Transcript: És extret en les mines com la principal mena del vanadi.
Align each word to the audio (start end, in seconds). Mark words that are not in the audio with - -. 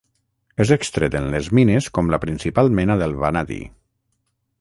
És 0.63 0.69
extret 0.75 1.17
en 1.19 1.27
les 1.33 1.49
mines 1.59 1.89
com 1.97 2.09
la 2.13 2.21
principal 2.23 2.73
mena 2.79 2.97
del 3.03 3.15
vanadi. 3.25 3.59